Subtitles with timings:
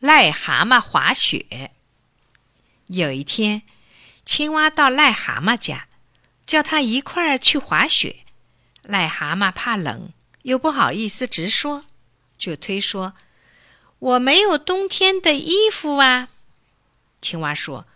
[0.00, 1.72] 癞蛤蟆滑雪。
[2.86, 3.62] 有一天，
[4.24, 5.88] 青蛙到癞蛤蟆家，
[6.46, 8.24] 叫他一块儿去滑雪。
[8.84, 11.84] 癞蛤蟆怕冷，又不好意思直说，
[12.36, 13.14] 就推说
[13.98, 16.28] ：“我没有冬天的衣服啊。”
[17.20, 17.86] 青蛙说：“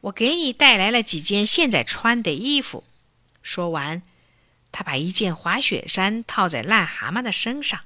[0.00, 2.84] 我给你带来了几件现在穿的衣服。”
[3.42, 4.02] 说完，
[4.72, 7.80] 他把一件滑雪衫套在癞蛤蟆的身上。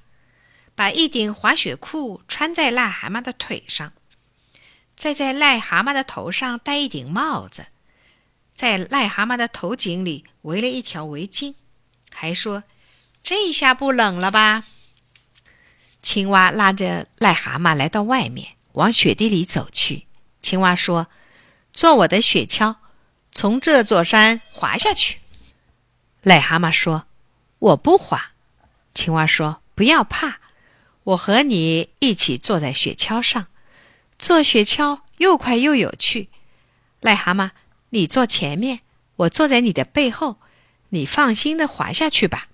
[0.74, 3.92] 把一顶滑雪裤穿在癞蛤蟆的腿上，
[4.96, 7.66] 再在癞蛤蟆的头上戴一顶帽子，
[8.54, 11.54] 在癞蛤蟆的头颈里围了一条围巾，
[12.10, 12.64] 还说
[13.22, 14.64] ：“这下不冷了吧？”
[16.02, 20.06] 青蛙拉着癞蛤蟆来到外面，往雪地里走去。
[20.42, 21.06] 青蛙说
[21.72, 22.76] ：“坐我的雪橇，
[23.32, 25.20] 从这座山滑下去。”
[26.22, 27.06] 癞蛤蟆说
[27.58, 28.32] ：“我不滑。”
[28.94, 30.40] 青蛙说：“不要怕。”
[31.04, 33.46] 我和你一起坐在雪橇上，
[34.18, 36.30] 坐雪橇又快又有趣。
[37.02, 37.50] 癞蛤蟆，
[37.90, 38.80] 你坐前面，
[39.16, 40.38] 我坐在你的背后，
[40.88, 42.48] 你放心的滑下去吧。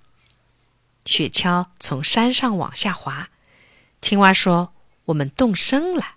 [1.04, 3.28] 雪橇从山上往下滑，
[4.02, 4.74] 青蛙说
[5.06, 6.16] ：“我们动身了。”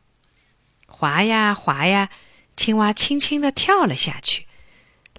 [0.88, 2.10] 滑呀滑呀，
[2.58, 4.48] 青蛙轻轻的跳了下去。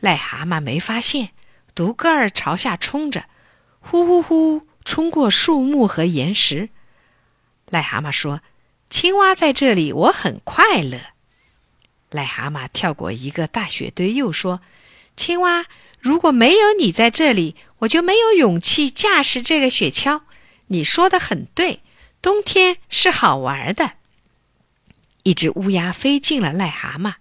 [0.01, 1.31] 癞蛤蟆没发现，
[1.77, 3.27] 独个儿朝下冲着，
[3.79, 6.71] 呼呼呼，冲过树木和岩石。
[7.75, 8.41] 癞蛤蟆说
[8.89, 10.99] ：“青蛙在这里，我很快乐。”
[12.13, 14.61] 癞蛤蟆跳过一个大雪堆，又说
[15.17, 15.67] ：“青蛙，
[15.99, 20.21] 如果没有你在这里，我就没有勇气驾驶这个雪橇。”
[20.69, 21.83] 你说的很对，
[22.23, 23.95] 冬天是好玩的。
[25.25, 27.15] 一只乌鸦飞进了癞蛤蟆，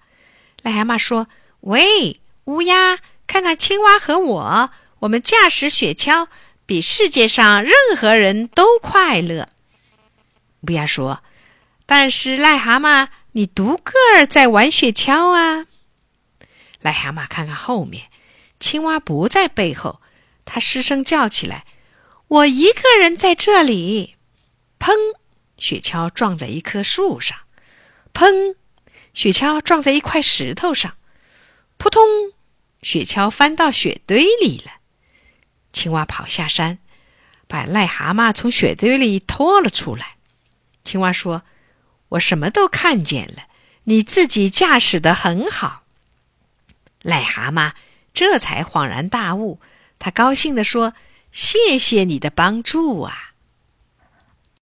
[0.62, 1.28] 癞蛤蟆说
[1.62, 6.28] ：“喂，乌鸦，看看青蛙和我，我们驾驶雪橇
[6.68, 9.50] 比世界上任何人都快乐。”
[10.68, 11.24] 乌鸦说
[11.86, 15.68] ：“但是癞蛤蟆，你独个儿在玩雪橇啊！”
[16.82, 18.10] 癞蛤蟆看看后面，
[18.60, 20.02] 青蛙不在背后，
[20.46, 21.66] 它失声叫起来
[22.28, 24.16] ：“我一个人在这里！”
[24.80, 24.94] 砰！
[25.58, 27.38] 雪橇撞在一棵树上，
[28.14, 28.56] 砰！
[29.14, 30.96] 雪橇撞在一块石头上，
[31.78, 32.02] 扑通！
[32.82, 34.72] 雪橇翻到雪堆里了。
[35.72, 36.80] 青蛙跑下山，
[37.48, 40.18] 把癞蛤蟆从雪堆里拖了出来。
[40.84, 41.44] 青蛙说
[42.10, 43.48] ：“我什么都看见了，
[43.86, 45.84] 你自己驾驶的很好。”
[47.04, 47.74] 癞蛤蟆
[48.14, 49.60] 这才恍然大悟，
[50.00, 50.94] 他高兴地说
[51.32, 53.33] ：“谢谢你的帮助啊！”